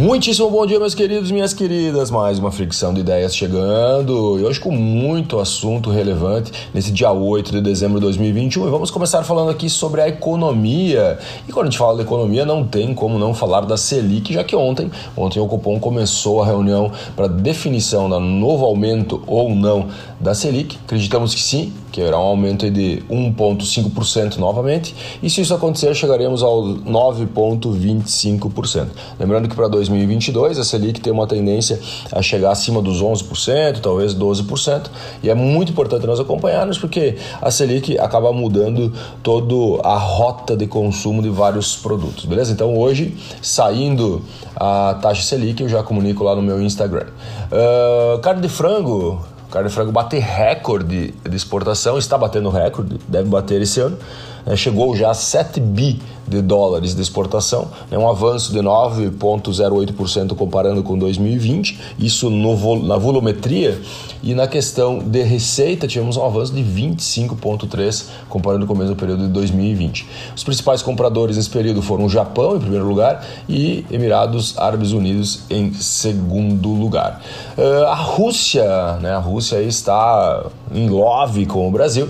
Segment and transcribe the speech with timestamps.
[0.00, 2.10] Muitíssimo bom dia, meus queridos minhas queridas.
[2.10, 7.52] Mais uma fricção de ideias chegando e hoje com muito assunto relevante nesse dia 8
[7.52, 8.66] de dezembro de 2021.
[8.66, 11.18] E vamos começar falando aqui sobre a economia.
[11.46, 14.42] E quando a gente fala da economia, não tem como não falar da Selic, já
[14.42, 19.88] que ontem, ontem o Copom começou a reunião para definição do novo aumento ou não
[20.18, 20.78] da Selic.
[20.86, 24.94] Acreditamos que sim, que haverá um aumento de 1,5% novamente.
[25.22, 28.86] E se isso acontecer, chegaremos ao 9,25%.
[29.18, 31.80] Lembrando que para 2022 a Selic tem uma tendência
[32.12, 34.90] a chegar acima dos 11%, talvez 12%,
[35.22, 39.50] e é muito importante nós acompanharmos porque a Selic acaba mudando toda
[39.82, 42.52] a rota de consumo de vários produtos, beleza?
[42.52, 44.22] Então hoje, saindo
[44.56, 47.06] a taxa Selic, eu já comunico lá no meu Instagram.
[47.50, 53.28] Uh, carne de frango, carne de frango bate recorde de exportação, está batendo recorde, deve
[53.28, 53.98] bater esse ano.
[54.46, 60.34] É, chegou já a 7 bi de dólares de exportação, é um avanço de 9,08%
[60.36, 63.80] comparando com 2020, isso no, na volumetria,
[64.22, 69.26] e na questão de receita tivemos um avanço de 25,3% comparando com o mesmo período
[69.26, 70.06] de 2020.
[70.36, 75.40] Os principais compradores nesse período foram o Japão em primeiro lugar e Emirados Árabes Unidos
[75.50, 77.22] em segundo lugar.
[77.58, 82.08] Uh, a Rússia, né, a Rússia está em love com o Brasil,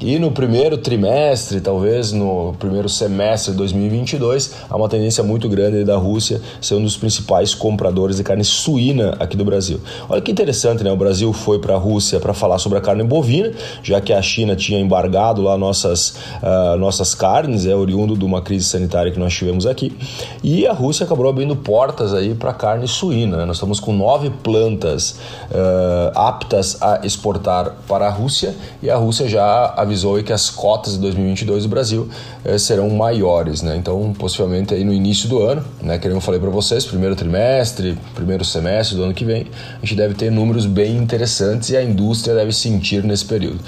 [0.00, 5.96] e no primeiro trimestre, talvez no primeiro semestre 2022, há uma tendência muito grande da
[5.96, 9.80] Rússia ser um dos principais compradores de carne suína aqui do Brasil.
[10.08, 10.90] Olha que interessante, né?
[10.90, 14.22] O Brasil foi para a Rússia para falar sobre a carne bovina, já que a
[14.22, 19.18] China tinha embargado lá nossas, uh, nossas carnes, é oriundo de uma crise sanitária que
[19.18, 19.96] nós tivemos aqui.
[20.42, 23.38] E a Rússia acabou abrindo portas aí para carne suína.
[23.38, 23.44] Né?
[23.44, 25.18] Nós estamos com nove plantas
[25.50, 30.94] uh, aptas a exportar para a Rússia e a Rússia já avisou que as cotas
[30.94, 32.08] de 2022 do Brasil
[32.44, 33.76] eh, serão maiores, né?
[33.76, 37.96] Então, possivelmente aí no início do ano, né, que eu falei para vocês, primeiro trimestre,
[38.14, 41.82] primeiro semestre do ano que vem, a gente deve ter números bem interessantes e a
[41.82, 43.58] indústria deve sentir nesse período.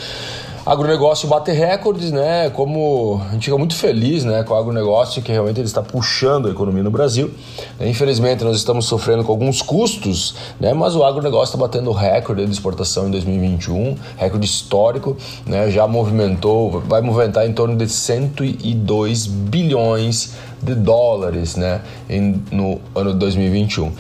[0.65, 2.51] Agronegócio bate recordes, né?
[2.51, 6.49] Como a gente fica muito feliz, né, com o agronegócio que realmente ele está puxando
[6.49, 7.31] a economia no Brasil.
[7.81, 10.75] Infelizmente nós estamos sofrendo com alguns custos, né?
[10.75, 15.17] Mas o agronegócio está batendo recorde de exportação em 2021, recorde histórico,
[15.47, 15.71] né?
[15.71, 23.13] Já movimentou, vai movimentar em torno de 102 bilhões de dólares, né, em, no ano
[23.13, 23.93] de 2021.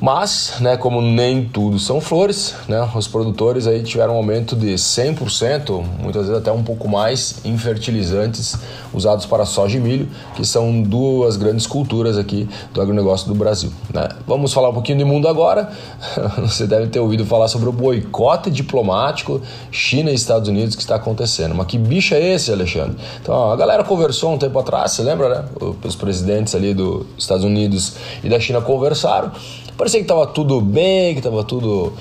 [0.00, 4.74] Mas, né, como nem tudo são flores, né, os produtores aí tiveram um aumento de
[4.74, 8.56] 100%, muitas vezes até um pouco mais, em fertilizantes
[8.94, 13.72] usados para soja e milho, que são duas grandes culturas aqui do agronegócio do Brasil.
[13.92, 14.08] Né?
[14.26, 15.70] Vamos falar um pouquinho de mundo agora.
[16.38, 20.94] Você deve ter ouvido falar sobre o boicote diplomático China e Estados Unidos que está
[20.94, 21.54] acontecendo.
[21.54, 22.96] Mas que bicho é esse, Alexandre?
[23.20, 25.44] Então, a galera conversou um tempo atrás, você lembra, né?
[25.84, 29.32] Os presidentes ali dos Estados Unidos e da China conversaram
[29.78, 31.92] Parecia que estava tudo bem, que estava tudo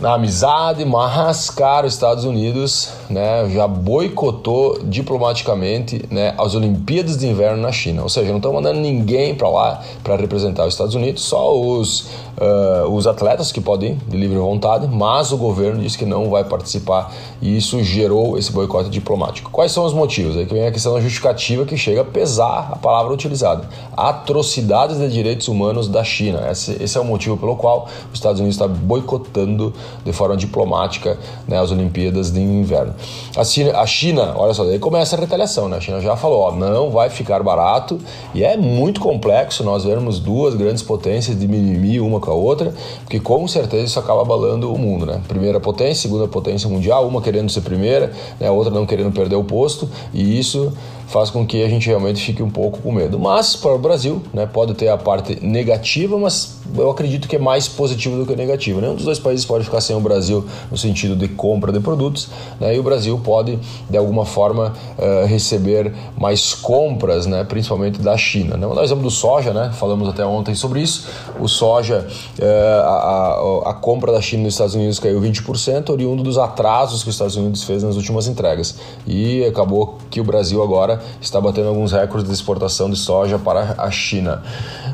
[0.00, 7.26] na amizade, mas, cara, os Estados Unidos né, já boicotou diplomaticamente né, as Olimpíadas de
[7.26, 8.02] Inverno na China.
[8.02, 12.02] Ou seja, não estão mandando ninguém para lá para representar os Estados Unidos, só os,
[12.38, 16.30] uh, os atletas que podem ir de livre vontade, mas o governo disse que não
[16.30, 19.50] vai participar e isso gerou esse boicote diplomático.
[19.50, 20.36] Quais são os motivos?
[20.36, 23.68] Aí que vem a questão da justificativa que chega a pesar a palavra utilizada.
[23.96, 26.48] Atrocidades de direitos humanos da China.
[26.50, 31.18] Esse, esse é o motivo pelo qual os Estados Unidos está boicotando de forma diplomática
[31.46, 32.94] né, as Olimpíadas de Inverno.
[33.36, 35.76] A China, a China, olha só, daí começa a retaliação, né?
[35.76, 37.98] A China já falou, ó, não vai ficar barato
[38.34, 42.74] e é muito complexo nós vermos duas grandes potências de mimimi uma com a outra,
[43.04, 45.20] porque com certeza isso acaba abalando o mundo, né?
[45.28, 49.36] Primeira potência, segunda potência mundial, uma querendo ser primeira, né, a outra não querendo perder
[49.36, 50.72] o posto, e isso
[51.08, 53.18] faz com que a gente realmente fique um pouco com medo.
[53.18, 57.38] Mas para o Brasil, né, pode ter a parte negativa, mas eu acredito que é
[57.38, 58.80] mais positivo do que negativo.
[58.80, 62.28] Nenhum dos dois países pode ficar sem o Brasil no sentido de compra de produtos,
[62.60, 68.16] né, e o Brasil pode, de alguma forma, uh, receber mais compras, né, principalmente da
[68.16, 68.56] China.
[68.56, 68.66] Né?
[68.66, 71.08] Nós exemplo do soja, né, falamos até ontem sobre isso.
[71.40, 72.06] O soja,
[72.38, 72.44] uh,
[72.84, 77.08] a, a, a compra da China nos Estados Unidos caiu 20%, oriundo dos atrasos que
[77.08, 78.76] os Estados Unidos fez nas últimas entregas.
[79.06, 83.74] E acabou que o Brasil agora está batendo alguns recordes de exportação de soja para
[83.78, 84.42] a China.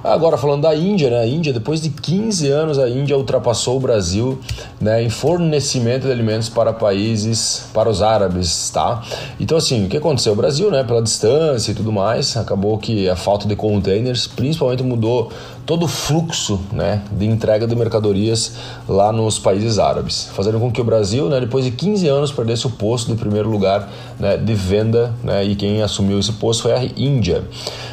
[0.02, 1.20] Agora falando da Índia, né?
[1.20, 4.38] A Índia, depois de 15 anos, a Índia ultrapassou o Brasil
[4.80, 9.02] né, em fornecimento de alimentos para países, para os árabes, tá?
[9.40, 10.32] Então assim, o que aconteceu?
[10.32, 14.82] O Brasil, né, pela distância e tudo mais, acabou que a falta de containers, principalmente
[14.82, 15.30] mudou
[15.66, 18.56] todo o fluxo né, de entrega de mercadorias
[18.88, 22.66] lá nos países árabes, fazendo com que o Brasil, né, depois de 15 anos, perdesse
[22.66, 23.88] o posto de primeiro lugar
[24.18, 27.44] né, de venda né, e quem assumiu esse posto foi a Índia.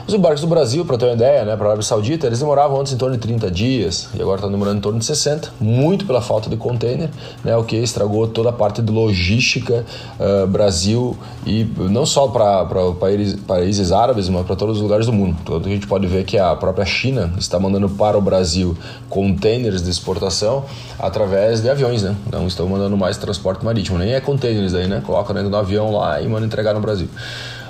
[0.06, 2.80] Os embarques do Brasil, para ter uma ideia, né, para a Arábia Saudita, eles demoravam
[2.80, 6.06] antes em torno de 30 dias e agora estão demorando em torno de 60, muito
[6.06, 7.10] pela falta de container,
[7.44, 9.86] né, o que estragou toda a parte de logística
[10.20, 12.66] uh, Brasil e não só para
[13.00, 15.38] países, países árabes, mas para todos os lugares do mundo.
[15.42, 18.76] Então a gente pode ver que a própria China está mandando para o Brasil
[19.10, 20.66] containers de exportação
[21.00, 22.16] através de aviões, né?
[22.32, 25.02] Não estão mandando mais transporte marítimo, nem é containers aí, né?
[25.06, 27.08] Coloca dentro do avião lá e manda entregar no Brasil.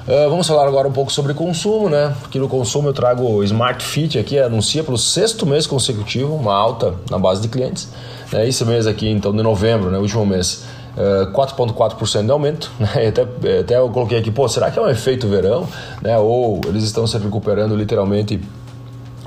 [0.02, 2.16] Uh, vamos falar agora um pouco sobre consumo, né?
[2.26, 6.56] Aqui no consumo eu trago o Smart Fit aqui, anuncia pelo sexto mês consecutivo uma
[6.56, 7.88] alta na base de clientes.
[8.32, 8.48] Né?
[8.48, 10.00] Esse mês aqui, então, de novembro, né?
[10.00, 10.64] último mês,
[10.98, 12.72] uh, 4,4% de aumento.
[12.80, 13.08] Né?
[13.10, 15.68] Até, até eu coloquei aqui, pô, será que é um efeito verão?
[16.02, 16.18] Né?
[16.18, 18.42] Ou eles estão se recuperando literalmente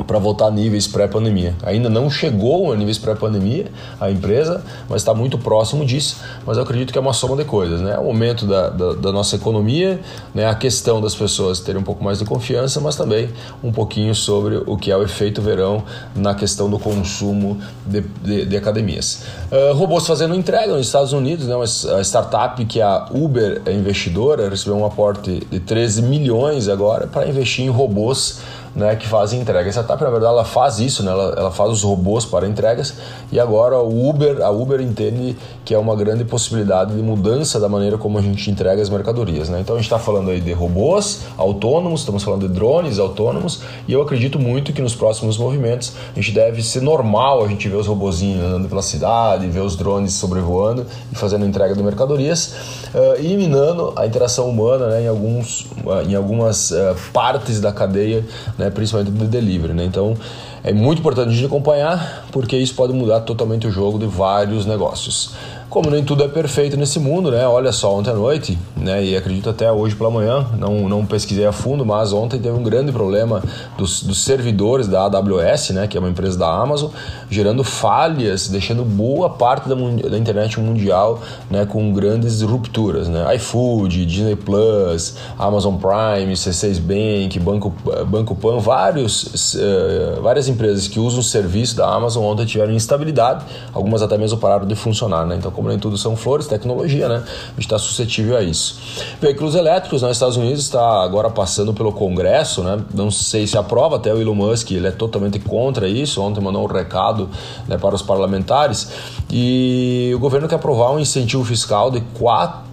[0.02, 1.54] para voltar a níveis pré-pandemia.
[1.62, 3.66] Ainda não chegou a níveis pré-pandemia
[4.00, 6.16] a empresa, mas está muito próximo disso.
[6.44, 7.96] Mas eu acredito que é uma soma de coisas, né?
[7.98, 10.00] O momento da, da, da, nossa economia,
[10.34, 10.46] né?
[10.46, 13.30] a questão das pessoas terem um pouco mais de confiança, mas também
[13.62, 18.46] um pouquinho sobre o que é o efeito verão na questão do consumo de, de,
[18.46, 19.22] de academias.
[19.50, 21.54] Uh, robôs fazendo entrega nos Estados Unidos, né?
[21.54, 21.66] uma
[22.02, 27.64] startup que a Uber é investidora, recebeu um aporte de 13 milhões agora para investir
[27.64, 28.40] em robôs
[28.74, 29.68] né, que fazem entrega.
[29.68, 32.94] Essa etapa, na verdade, ela faz isso, né, ela, ela faz os robôs para entregas
[33.30, 37.68] e agora o Uber, a Uber entende que é uma grande possibilidade de mudança da
[37.68, 39.48] maneira como a gente entrega as mercadorias.
[39.48, 39.60] Né?
[39.60, 43.92] Então a gente está falando aí de robôs autônomos, estamos falando de drones autônomos e
[43.92, 47.76] eu acredito muito que nos próximos movimentos a gente deve ser normal a gente ver
[47.76, 52.54] os robozinhos andando pela cidade, ver os drones sobrevoando e fazendo entrega de mercadorias
[52.94, 57.72] uh, e minando a interação humana né, em, alguns, uh, em algumas uh, partes da
[57.72, 58.24] cadeia
[58.58, 59.74] né, né, principalmente do delivery.
[59.74, 59.84] Né?
[59.84, 60.16] Então
[60.62, 64.66] é muito importante a gente acompanhar, porque isso pode mudar totalmente o jogo de vários
[64.66, 65.32] negócios.
[65.74, 67.48] Como nem tudo é perfeito nesse mundo, né?
[67.48, 69.04] Olha só, ontem à noite, né?
[69.04, 72.62] E acredito até hoje pela manhã, não, não pesquisei a fundo, mas ontem teve um
[72.62, 73.42] grande problema
[73.76, 75.88] dos, dos servidores da AWS, né?
[75.88, 76.92] Que é uma empresa da Amazon,
[77.28, 81.66] gerando falhas, deixando boa parte da, da internet mundial, né?
[81.66, 83.34] Com grandes rupturas, né?
[83.34, 87.74] iFood, Disney Plus, Amazon Prime, C6 Bank, Banco,
[88.06, 93.44] Banco Pan, vários, uh, várias empresas que usam o serviço da Amazon ontem tiveram instabilidade,
[93.72, 95.34] algumas até mesmo pararam de funcionar, né?
[95.34, 97.22] Então, nem tudo são flores, tecnologia, né?
[97.24, 98.78] A gente está suscetível a isso.
[99.20, 100.12] Veículos elétricos, nos né?
[100.12, 102.80] Estados Unidos está agora passando pelo Congresso, né?
[102.92, 106.20] Não sei se aprova, até o Elon Musk ele é totalmente contra isso.
[106.22, 107.28] Ontem mandou um recado
[107.68, 108.90] né, para os parlamentares
[109.30, 112.00] e o governo quer aprovar um incentivo fiscal de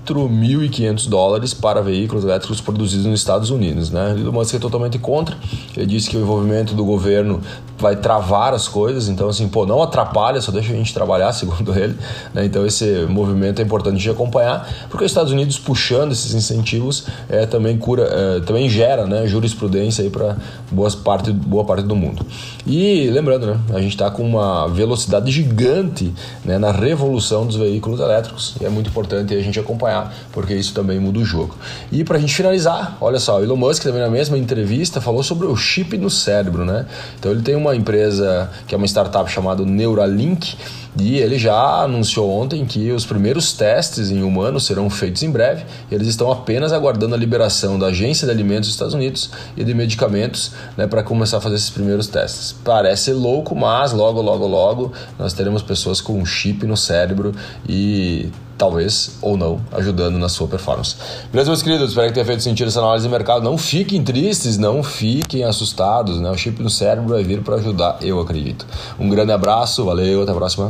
[0.06, 3.92] 4.500 dólares para veículos elétricos produzidos nos Estados Unidos.
[3.92, 4.16] Né?
[4.18, 5.38] Elon Musk é totalmente contra.
[5.76, 7.42] Ele disse que o envolvimento do governo
[7.78, 11.78] vai travar as coisas, então assim, pô, não atrapalha, só deixa a gente trabalhar, segundo
[11.78, 11.98] ele.
[12.34, 12.46] Né?
[12.46, 17.46] Então esse movimento é importante de acompanhar, porque os Estados Unidos puxando esses incentivos é,
[17.46, 20.38] também cura, é, também gera né, jurisprudência para
[20.72, 22.26] boa parte, boa parte do mundo.
[22.68, 26.14] E lembrando, né, a gente está com uma velocidade gigante
[26.46, 29.60] né, na revolução dos veículos elétricos e é muito importante a gente
[29.92, 31.56] acompanhar, porque isso também muda o jogo.
[31.92, 35.22] E para a gente finalizar, olha só, o Elon Musk também na mesma entrevista falou
[35.22, 36.86] sobre o chip no cérebro, né?
[37.20, 40.56] Então ele tem uma empresa que é uma startup chamada Neuralink
[40.98, 45.64] e ele já anunciou ontem que os primeiros testes em humanos serão feitos em breve.
[45.90, 49.74] Eles estão apenas aguardando a liberação da Agência de Alimentos dos Estados Unidos e de
[49.74, 52.54] medicamentos né, para começar a fazer esses primeiros testes.
[52.64, 57.34] Parece louco, mas logo, logo, logo nós teremos pessoas com um chip no cérebro
[57.68, 58.30] e
[58.62, 60.96] talvez ou não, ajudando na sua performance.
[61.32, 61.90] Beleza, meus queridos?
[61.90, 63.44] Espero que tenha feito sentido essa análise de mercado.
[63.44, 66.30] Não fiquem tristes, não fiquem assustados, né?
[66.30, 68.68] O chip no cérebro vai vir para ajudar, eu acredito.
[69.00, 70.70] Um grande abraço, valeu, até a próxima.